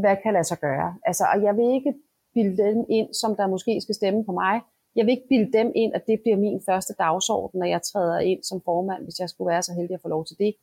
[0.00, 0.90] hvad kan lade sig gøre.
[1.08, 1.94] Altså, og jeg vil ikke
[2.34, 4.54] bilde dem ind, som der måske skal stemme på mig.
[4.96, 8.18] Jeg vil ikke bilde dem ind, at det bliver min første dagsorden, når jeg træder
[8.30, 10.54] ind som formand, hvis jeg skulle være så heldig at få lov til det.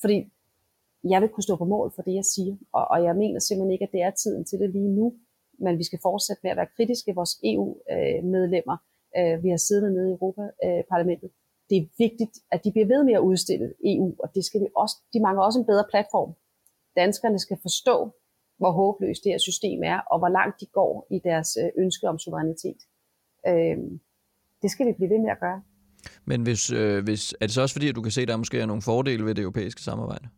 [0.00, 0.18] Fordi
[1.12, 2.56] jeg vil kunne stå på mål for det, jeg siger.
[2.72, 5.14] Og, og jeg mener simpelthen ikke, at det er tiden til det lige nu.
[5.58, 7.14] Men vi skal fortsætte med at være kritiske.
[7.14, 8.76] Vores EU-medlemmer,
[9.16, 11.37] øh, øh, vi har siddet nede i Europaparlamentet, øh,
[11.70, 14.68] det er vigtigt, at de bliver ved med at udstille EU, og det skal de
[14.76, 16.30] også, de mangler også en bedre platform.
[16.96, 17.96] Danskerne skal forstå,
[18.58, 22.08] hvor håbløst det her system er, og hvor langt de går i deres øh, ønske
[22.08, 22.80] om suverænitet.
[23.48, 23.76] Øh,
[24.62, 25.62] det skal vi blive ved med at gøre.
[26.24, 28.36] Men hvis, øh, hvis, er det så også fordi, at du kan se, at der
[28.36, 30.28] måske er nogle fordele ved det europæiske samarbejde?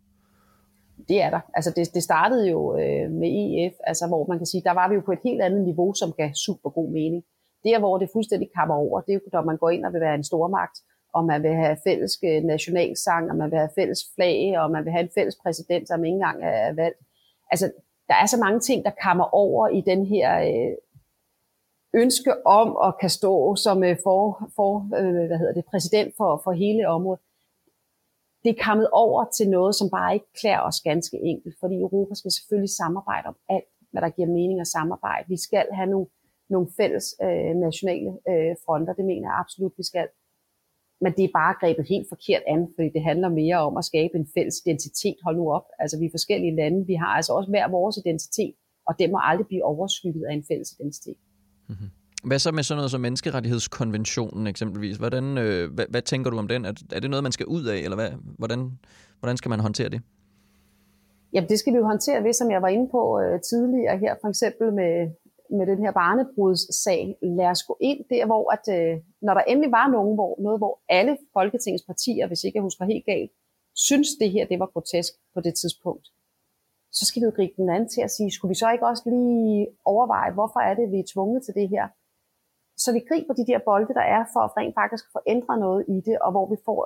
[1.08, 1.40] Det er der.
[1.54, 4.88] Altså det, det startede jo øh, med EF, altså hvor man kan sige, der var
[4.88, 7.22] vi jo på et helt andet niveau, som gav super god mening.
[7.64, 10.00] Der, hvor det fuldstændig kammer over, det er jo, når man går ind og vil
[10.00, 10.76] være en stormagt,
[11.12, 14.84] og man vil have fælles øh, nationalsang, og man vil have fælles flag, og man
[14.84, 16.98] vil have en fælles præsident, som ikke engang er valgt.
[17.50, 17.72] Altså,
[18.08, 20.76] der er så mange ting, der kommer over i den her øh,
[21.94, 26.40] ønske om at kan stå som øh, for, for øh, hvad hedder det, præsident for,
[26.44, 27.20] for hele området.
[28.44, 32.14] Det er kommet over til noget, som bare ikke klæder os ganske enkelt, fordi Europa
[32.14, 35.24] skal selvfølgelig samarbejde om alt, hvad der giver mening at samarbejde.
[35.28, 36.06] Vi skal have nogle,
[36.48, 40.08] nogle fælles øh, nationale øh, fronter, det mener jeg absolut, vi skal
[41.02, 44.14] men det er bare grebet helt forkert an, fordi det handler mere om at skabe
[44.20, 45.16] en fælles identitet.
[45.24, 48.54] Hold nu op, altså vi er forskellige lande, vi har altså også hver vores identitet,
[48.88, 51.18] og det må aldrig blive overskygget af en fælles identitet.
[51.68, 51.90] Mm-hmm.
[52.24, 54.96] Hvad så med sådan noget som menneskerettighedskonventionen eksempelvis?
[54.96, 56.64] Hvordan, øh, hvad, hvad tænker du om den?
[56.64, 58.78] Er, er det noget, man skal ud af, eller hvad, hvordan,
[59.18, 60.00] hvordan skal man håndtere det?
[61.32, 64.14] Jamen det skal vi jo håndtere ved, som jeg var inde på øh, tidligere her,
[64.20, 64.92] for eksempel med
[65.58, 69.72] med den her barnebrudssag, lad os gå ind der, hvor at, øh, når der endelig
[69.72, 73.30] var nogen, hvor, noget, hvor alle Folketingets partier, hvis ikke jeg husker helt galt,
[73.74, 76.06] synes det her, det var grotesk på det tidspunkt,
[76.92, 79.02] så skal vi jo gribe den anden til at sige, skulle vi så ikke også
[79.06, 81.88] lige overveje, hvorfor er det, vi er tvunget til det her?
[82.76, 85.84] Så vi griber de der bolde, der er, for at rent faktisk få ændret noget
[85.88, 86.80] i det, og hvor vi får,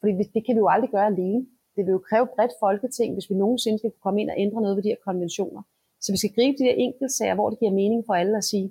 [0.00, 1.46] fordi det kan vi jo aldrig gøre alene.
[1.76, 4.76] Det vil jo kræve bredt folketing, hvis vi nogensinde skal komme ind og ændre noget
[4.76, 5.62] ved de her konventioner.
[6.04, 8.68] Så vi skal gribe de der enkeltsager, hvor det giver mening for alle at sige,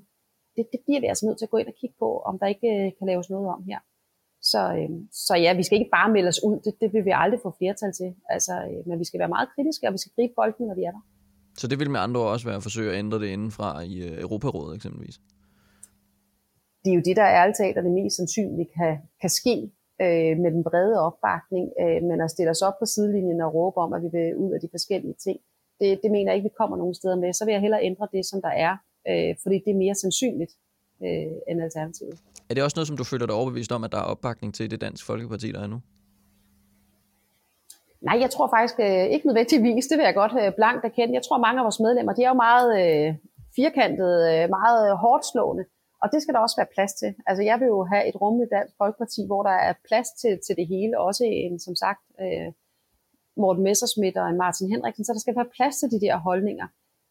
[0.56, 2.48] det, det bliver vi altså nødt til at gå ind og kigge på, om der
[2.54, 3.80] ikke øh, kan laves noget om her.
[4.52, 4.89] Så, øh,
[5.26, 7.50] så ja, vi skal ikke bare melde os ud, det, det vil vi aldrig få
[7.60, 8.10] flertal til.
[8.36, 10.84] Altså, øh, men vi skal være meget kritiske, og vi skal gribe bolden, når de
[10.89, 11.04] er der.
[11.60, 14.22] Så det vil med andre også være at forsøge at ændre det indenfra i øh,
[14.26, 15.17] Europarådet eksempelvis?
[16.84, 19.56] det er jo det, der er ærligt talt, det mest sandsynligt kan, kan ske
[20.04, 23.78] øh, med den brede opbakning, øh, men at stille os op på sidelinjen og råbe
[23.86, 25.39] om, at vi vil ud af de forskellige ting,
[25.84, 27.34] det, det mener jeg ikke, vi kommer nogen steder med.
[27.34, 28.74] Så vil jeg hellere ændre det, som der er,
[29.10, 30.54] øh, fordi det er mere sandsynligt
[31.06, 32.15] øh, end alternativet.
[32.50, 34.72] Er det også noget, som du føler dig overbevist om, at der er opbakning til
[34.72, 35.80] det dansk folkeparti, der er nu?
[38.08, 39.88] Nej, jeg tror faktisk øh, ikke nødvendigvis.
[39.88, 41.13] Det vil jeg godt øh, blankt erkende.
[41.13, 43.15] Jeg tror, mange af vores medlemmer, de er jo meget øh,
[43.56, 45.65] firkantede, øh, meget hårdt slående.
[46.04, 47.12] Og det skal der også være plads til.
[47.28, 50.56] Altså jeg vil jo have et rummeligt dansk folkeparti, hvor der er plads til, til
[50.60, 51.00] det hele.
[51.00, 52.48] Også en, som sagt, øh,
[53.41, 55.06] Morten Messersmith og en Martin Henriksen.
[55.06, 56.67] Så der skal være plads til de der holdninger.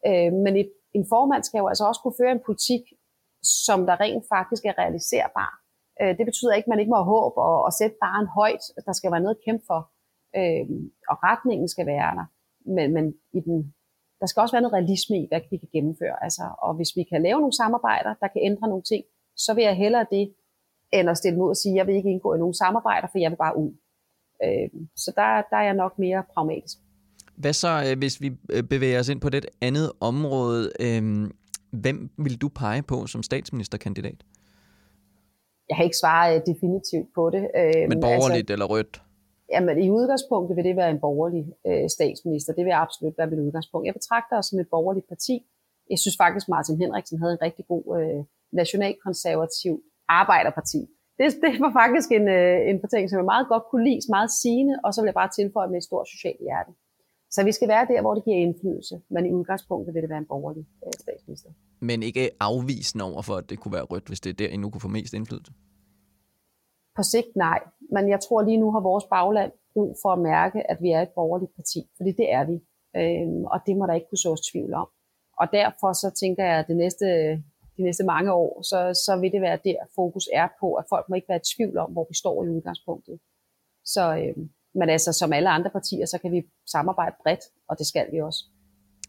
[0.09, 2.83] Øh, men et, en formand skal jo altså også kunne føre en politik,
[3.67, 5.53] som der rent faktisk er realiserbar.
[6.01, 8.65] Øh, det betyder ikke, at man ikke må have håb og, og sætte en højt.
[8.87, 9.81] Der skal være noget at kæmpe for.
[10.39, 10.67] Øh,
[11.11, 12.27] og retningen skal være der.
[12.77, 13.05] Men, men
[13.39, 13.75] i den
[14.23, 16.17] der skal også være noget realisme i, hvad vi kan gennemføre.
[16.27, 19.03] Altså, og hvis vi kan lave nogle samarbejder, der kan ændre nogle ting,
[19.45, 20.25] så vil jeg hellere det,
[20.93, 23.19] end at stille mod og sige, at jeg vil ikke indgå i nogen samarbejder, for
[23.19, 23.71] jeg vil bare ud.
[24.45, 26.79] Øh, så der, der er jeg nok mere pragmatisk.
[27.37, 30.71] Hvad så, øh, hvis vi øh, bevæger os ind på det andet område?
[31.71, 34.25] Hvem vil du pege på som statsministerkandidat?
[35.69, 37.45] Jeg har ikke svaret definitivt på det.
[37.89, 39.03] Men borgerligt altså, eller rødt?
[39.55, 42.53] Jamen, i udgangspunktet vil det være en borgerlig øh, statsminister.
[42.53, 43.87] Det vil absolut være mit udgangspunkt.
[43.87, 45.35] Jeg betragter os som et borgerligt parti.
[45.91, 48.25] Jeg synes faktisk, Martin Henriksen havde en rigtig god øh,
[48.61, 49.75] nationalkonservativ
[50.09, 50.81] arbejderparti.
[51.19, 54.31] Det, det var faktisk en, øh, en fortælling, som jeg meget godt kunne lide, meget
[54.43, 56.73] sigende, og så vil jeg bare tilføje med et stort socialt hjerte.
[57.35, 60.23] Så vi skal være der, hvor det giver indflydelse, men i udgangspunktet vil det være
[60.25, 61.51] en borgerlig øh, statsminister.
[61.81, 64.57] Men ikke afvisende over for, at det kunne være rødt, hvis det er der, I
[64.57, 65.53] nu kunne få mest indflydelse?
[66.97, 67.61] På sigt nej,
[67.95, 71.03] men jeg tror lige nu har vores bagland brug for at mærke, at vi er
[71.03, 72.57] et borgerligt parti, fordi det er vi,
[73.01, 74.89] øhm, og det må der ikke kunne sås tvivl om.
[75.41, 77.07] Og derfor så tænker jeg, at det næste,
[77.77, 81.05] de næste mange år, så, så vil det være der, fokus er på, at folk
[81.09, 83.19] må ikke være i tvivl om, hvor vi står i udgangspunktet.
[83.85, 84.37] Så, øh,
[84.75, 88.21] men altså, som alle andre partier, så kan vi samarbejde bredt, og det skal vi
[88.21, 88.45] også.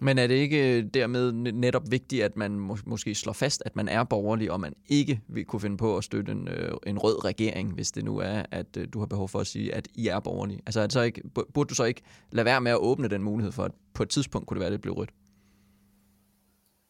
[0.01, 3.75] Men er det ikke øh, dermed netop vigtigt, at man mås- måske slår fast, at
[3.75, 6.97] man er borgerlig, og man ikke vil kunne finde på at støtte en, øh, en
[6.99, 9.87] rød regering, hvis det nu er, at øh, du har behov for at sige, at
[9.95, 10.59] I er borgerlige?
[10.65, 11.21] Altså, er det så ikke,
[11.53, 14.09] burde du så ikke lade være med at åbne den mulighed for, at på et
[14.09, 15.09] tidspunkt kunne det være, at det blev rødt?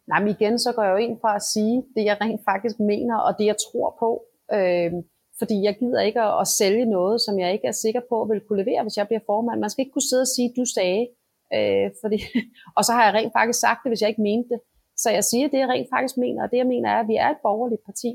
[0.08, 2.80] Nej, men igen, så går jeg jo ind for at sige det, jeg rent faktisk
[2.80, 4.10] mener, og det, jeg tror på.
[4.58, 4.92] Øh,
[5.40, 8.42] fordi jeg gider ikke at, at sælge noget, som jeg ikke er sikker på vil
[8.48, 9.60] kunne levere, hvis jeg bliver formand.
[9.60, 11.08] Man skal ikke kunne sidde og sige, du sagde,
[11.58, 12.18] Øh, fordi,
[12.78, 14.60] og så har jeg rent faktisk sagt det, hvis jeg ikke mente det.
[14.98, 17.16] Så jeg siger det, jeg rent faktisk mener, og det jeg mener er, at vi
[17.16, 18.12] er et borgerligt parti,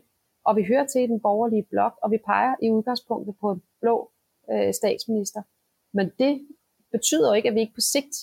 [0.47, 4.11] og vi hører til den borgerlige blok, og vi peger i udgangspunktet på en blå
[4.53, 5.43] øh, statsminister.
[5.97, 6.33] Men det
[6.93, 8.17] betyder jo ikke, at vi ikke på sigt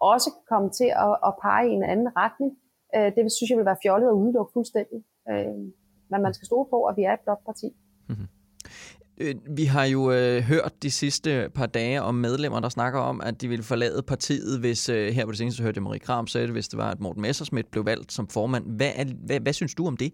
[0.00, 2.50] også kan komme til at, at pege i en anden retning.
[2.96, 5.00] Øh, det synes jeg vil være fjollet at udelukke fuldstændig.
[5.30, 5.60] Øh,
[6.10, 7.68] men man skal stå på, at vi er et blot parti.
[8.08, 8.28] Mm-hmm.
[9.20, 13.20] Øh, vi har jo øh, hørt de sidste par dage om medlemmer, der snakker om,
[13.24, 16.26] at de ville forlade partiet, hvis øh, her på det seneste hørte jeg Marie Kram
[16.26, 18.64] sagde det, hvis det var, at Morten Messersmith blev valgt som formand.
[18.76, 20.12] Hvad, er, hvad, hvad synes du om det?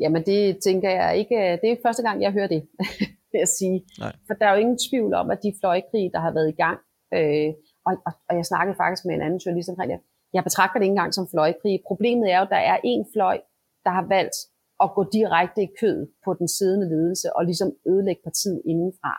[0.00, 2.62] Jamen det tænker jeg ikke, det er ikke første gang, jeg hører det,
[3.32, 3.82] vil jeg sige.
[3.98, 4.12] Nej.
[4.26, 6.78] For der er jo ingen tvivl om, at de fløjkrig, der har været i gang,
[7.16, 7.50] øh,
[7.86, 10.00] og, og, og jeg snakkede faktisk med en anden journalist omkring det,
[10.36, 11.74] jeg betragter det ikke engang som fløjkrig.
[11.90, 13.38] Problemet er jo, at der er en fløj,
[13.84, 14.36] der har valgt
[14.84, 19.14] at gå direkte i kød på den siddende ledelse og ligesom ødelægge partiet indenfra.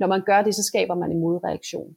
[0.00, 1.90] Når man gør det, så skaber man en modreaktion.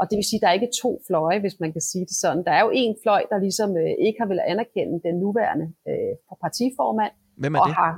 [0.00, 2.16] Og det vil sige, at der er ikke to fløje, hvis man kan sige det
[2.22, 2.44] sådan.
[2.44, 6.14] Der er jo en fløj, der ligesom øh, ikke har vel anerkende den nuværende øh,
[6.44, 7.12] partiformand.
[7.36, 7.64] Hvem er det?
[7.64, 7.92] Og har,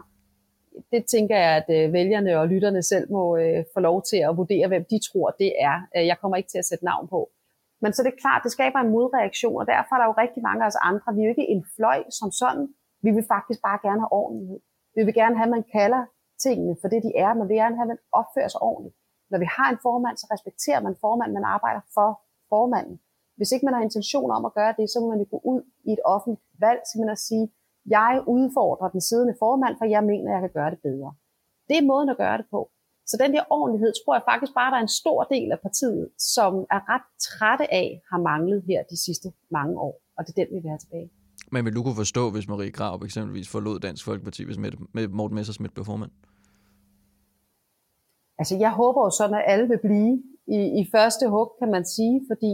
[0.93, 4.37] det tænker jeg, at øh, vælgerne og lytterne selv må øh, få lov til at
[4.37, 5.77] vurdere, hvem de tror, det er.
[5.97, 7.31] Øh, jeg kommer ikke til at sætte navn på.
[7.83, 10.43] Men så det er klart, det skaber en modreaktion, og derfor er der jo rigtig
[10.49, 11.09] mange af os andre.
[11.15, 12.67] Vi er jo ikke en fløj som sådan,
[13.05, 14.61] vi vil faktisk bare gerne have ordentlighed.
[14.97, 16.03] Vi vil gerne have, at man kalder
[16.45, 18.97] tingene for det, de er, men vi vil gerne have, at man opfører sig ordentligt.
[19.33, 22.11] Når vi har en formand, så respekterer man formanden, man arbejder for
[22.53, 22.97] formanden.
[23.37, 25.61] Hvis ikke man har intention om at gøre det, så må man jo gå ud
[25.89, 27.45] i et offentligt valg, simpelthen at sige,
[27.97, 31.11] jeg udfordrer den siddende formand, for jeg mener, at jeg kan gøre det bedre.
[31.69, 32.61] Det er måden at gøre det på.
[33.13, 36.05] Så den der ordentlighed, tror jeg faktisk bare, der er en stor del af partiet,
[36.35, 39.95] som er ret trætte af, har manglet her de sidste mange år.
[40.17, 41.09] Og det er den, vi vil have tilbage.
[41.53, 44.59] Men vil du kunne forstå, hvis Marie Graup eksempelvis forlod Dansk Folkeparti, hvis
[44.97, 46.13] med Morten Messersmith blev formand?
[48.41, 50.13] Altså, jeg håber jo sådan, at alle vil blive
[50.59, 52.53] i, i første hug, kan man sige, fordi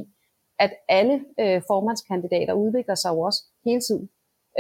[0.65, 4.07] at alle øh, formandskandidater udvikler sig jo også hele tiden.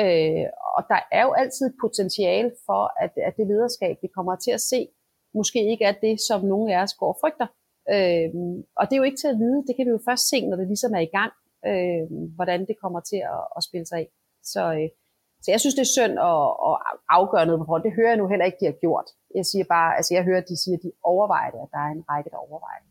[0.02, 4.36] Øh, og der er jo altid et potentiale for, at, at det lederskab, vi kommer
[4.36, 4.80] til at se,
[5.34, 7.48] måske ikke er det, som nogen af os går og frygter.
[7.94, 8.28] Øh,
[8.78, 10.56] og det er jo ikke til at vide, det kan vi jo først se, når
[10.56, 11.32] det ligesom er i gang,
[11.70, 12.04] øh,
[12.36, 14.08] hvordan det kommer til at, at spille sig af.
[14.52, 14.88] Så øh,
[15.42, 16.74] Så jeg synes, det er synd at, at
[17.18, 17.84] afgøre noget på forhånd.
[17.88, 19.08] Det hører jeg nu heller ikke, de har gjort.
[19.38, 21.78] Jeg siger bare, altså jeg hører, at de siger, at de overvejer det, at der
[21.86, 22.90] er en række, der overvejer det.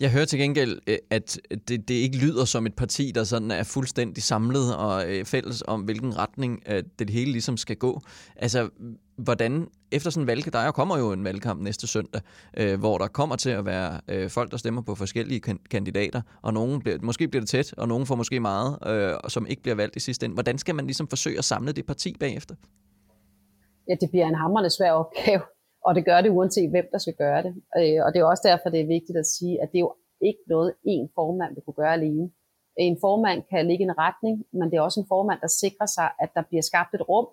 [0.00, 3.50] Jeg hører til gengæld, øh, at det, det ikke lyder som et parti, der sådan
[3.50, 8.00] er fuldstændig samlet og øh, fælles om, hvilken retning øh, det hele ligesom skal gå.
[8.36, 8.70] Altså,
[9.16, 12.20] hvordan efter sådan en valg, der kommer jo en valgkamp næste søndag,
[12.56, 16.22] øh, hvor der kommer til at være øh, folk, der stemmer på forskellige kan- kandidater,
[16.42, 19.62] og nogen bliver, måske bliver det tæt, og nogen får måske meget, øh, som ikke
[19.62, 20.34] bliver valgt i sidste ende.
[20.34, 22.54] Hvordan skal man ligesom forsøge at samle det parti bagefter?
[23.88, 25.42] Ja, det bliver en hammerende svær opgave
[25.86, 27.52] og det gør det uanset hvem, der skal gøre det.
[27.78, 29.94] Øh, og det er også derfor, det er vigtigt at sige, at det er jo
[30.28, 32.30] ikke noget, en formand vil kunne gøre alene.
[32.88, 36.08] En formand kan ligge en retning, men det er også en formand, der sikrer sig,
[36.22, 37.28] at der bliver skabt et rum,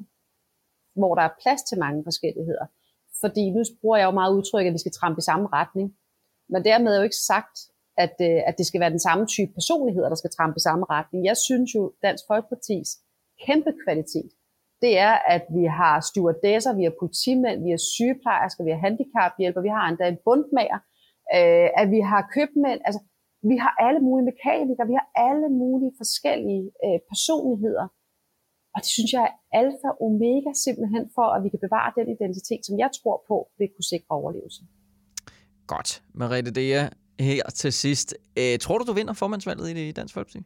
[1.01, 2.65] hvor der er plads til mange forskelligheder.
[3.21, 5.87] Fordi nu bruger jeg jo meget udtryk, at vi skal trampe i samme retning.
[6.51, 7.55] Men dermed er jo ikke sagt,
[8.03, 10.85] at, øh, at det skal være den samme type personligheder, der skal trampe i samme
[10.95, 11.25] retning.
[11.25, 12.89] Jeg synes jo, Dansk Folkepartis
[13.45, 14.31] kæmpe kvalitet,
[14.83, 19.61] det er, at vi har stewardesser, vi har politimænd, vi har sygeplejersker, vi har handicaphjælper,
[19.67, 20.79] vi har endda en bundmager,
[21.37, 23.01] øh, at vi har købmænd, altså
[23.51, 27.85] vi har alle mulige mekanikere, vi har alle mulige forskellige øh, personligheder.
[28.75, 32.07] Og det synes jeg er alfa og omega simpelthen for, at vi kan bevare den
[32.15, 34.61] identitet, som jeg tror på, vil kunne sikre overlevelse.
[35.73, 35.89] Godt.
[36.13, 36.83] Mariette Dea,
[37.19, 38.09] her til sidst.
[38.39, 40.41] Øh, tror du, du vinder formandsvalget i Dansk Folkeparti?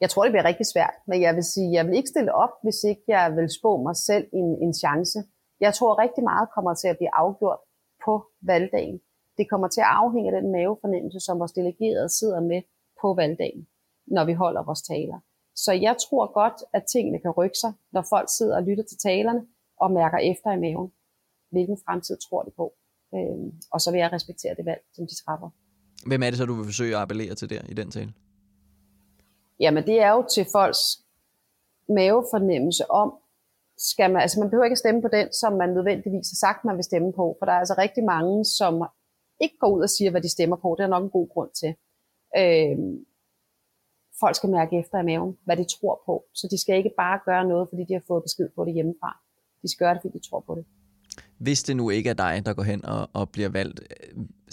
[0.00, 2.54] Jeg tror, det bliver rigtig svært, men jeg vil sige, jeg vil ikke stille op,
[2.64, 5.18] hvis ikke jeg vil spå mig selv en, en chance.
[5.60, 7.60] Jeg tror rigtig meget kommer til at blive afgjort
[8.04, 8.12] på
[8.52, 8.98] valgdagen.
[9.38, 12.60] Det kommer til at afhænge af den mavefornemmelse, som vores delegerede sidder med
[13.00, 13.62] på valgdagen,
[14.06, 15.18] når vi holder vores taler.
[15.56, 18.98] Så jeg tror godt, at tingene kan rykke sig, når folk sidder og lytter til
[18.98, 19.46] talerne
[19.80, 20.92] og mærker efter i maven,
[21.50, 22.72] hvilken fremtid tror de på.
[23.14, 25.50] Øhm, og så vil jeg respektere det valg, som de træffer.
[26.06, 28.12] Hvem er det så, du vil forsøge at appellere til der i den tale?
[29.60, 30.82] Jamen det er jo til folks
[31.88, 33.14] mavefornemmelse om,
[33.78, 36.64] skal man, altså man behøver ikke at stemme på den, som man nødvendigvis har sagt,
[36.64, 38.84] man vil stemme på, for der er altså rigtig mange, som
[39.40, 40.74] ikke går ud og siger, hvad de stemmer på.
[40.78, 41.74] Det er nok en god grund til.
[42.38, 43.06] Øhm,
[44.24, 46.14] folk skal mærke efter i maven, hvad de tror på.
[46.34, 49.10] Så de skal ikke bare gøre noget, fordi de har fået besked på det hjemmefra.
[49.62, 50.64] De skal gøre det, fordi de tror på det.
[51.38, 53.80] Hvis det nu ikke er dig, der går hen og, og bliver valgt,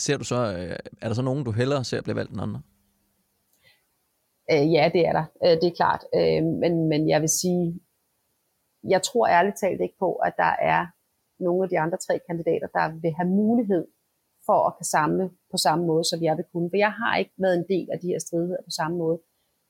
[0.06, 2.62] ser du så, øh, er der så nogen, du hellere ser blive valgt end andre?
[4.52, 5.26] Øh, ja, det er der.
[5.46, 6.02] Øh, det er klart.
[6.18, 7.80] Øh, men, men jeg vil sige,
[8.94, 10.82] jeg tror ærligt talt ikke på, at der er
[11.44, 13.86] nogle af de andre tre kandidater, der vil have mulighed
[14.46, 16.70] for at kan samle på samme måde, som jeg vil kunne.
[16.72, 19.18] For jeg har ikke været en del af de her stridigheder på samme måde.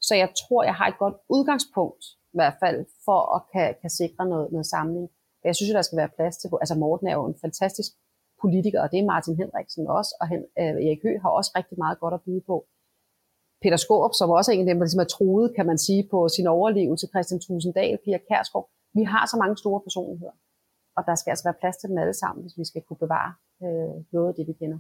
[0.07, 3.91] Så jeg tror, jeg har et godt udgangspunkt, i hvert fald, for at kan, kan
[4.01, 5.07] sikre noget, noget samling.
[5.49, 7.91] Jeg synes der skal være plads til, altså Morten er jo en fantastisk
[8.43, 11.77] politiker, og det er Martin Henriksen også, og Hen, øh, Erik Høgh har også rigtig
[11.83, 12.57] meget godt at byde på.
[13.63, 16.01] Peter Skårup, som også er en af dem, der ligesom er troet, kan man sige,
[16.13, 18.67] på sin overlevelse, Christian Tusinddal, Pia Kærsgaard.
[18.99, 20.35] Vi har så mange store personligheder,
[20.97, 23.31] og der skal altså være plads til dem alle sammen, hvis vi skal kunne bevare
[23.65, 24.79] øh, noget af det, vi kender.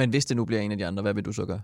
[0.00, 1.62] Men hvis det nu bliver en af de andre, hvad vil du så gøre?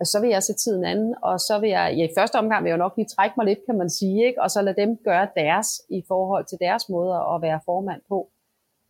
[0.00, 2.64] Og så vil jeg se tiden anden, og så vil jeg, ja, i første omgang
[2.64, 4.42] vil jeg nok lige trække mig lidt, kan man sige, ikke?
[4.42, 8.18] og så lade dem gøre deres i forhold til deres måde at være formand på.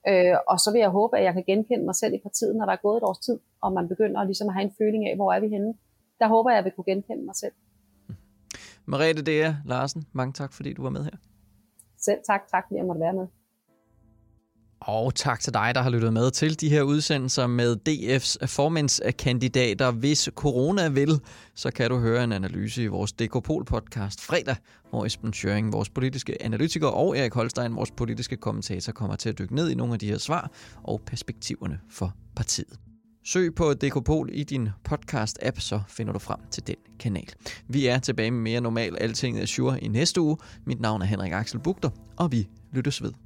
[0.08, 2.64] Øh, og så vil jeg håbe, at jeg kan genkende mig selv i partiet, når
[2.64, 5.16] der er gået et års tid, og man begynder ligesom at have en føling af,
[5.16, 5.74] hvor er vi henne
[6.20, 7.52] der håber jeg, at jeg vil kunne genkende mig selv.
[8.84, 11.16] Mariette Dea Larsen, mange tak, fordi du var med her.
[11.98, 12.40] Selv tak.
[12.50, 13.26] Tak, fordi jeg måtte være med.
[14.80, 19.90] Og tak til dig, der har lyttet med til de her udsendelser med DF's formandskandidater.
[19.90, 21.20] Hvis corona vil,
[21.54, 24.56] så kan du høre en analyse i vores Dekopol-podcast fredag,
[24.90, 29.38] hvor Esben Schøring, vores politiske analytiker, og Erik Holstein, vores politiske kommentator, kommer til at
[29.38, 30.50] dykke ned i nogle af de her svar
[30.82, 32.78] og perspektiverne for partiet.
[33.24, 37.28] Søg på Dekopol i din podcast-app, så finder du frem til den kanal.
[37.68, 40.36] Vi er tilbage med mere normal Alting er sure i næste uge.
[40.64, 43.25] Mit navn er Henrik Axel Bugter, og vi lyttes ved.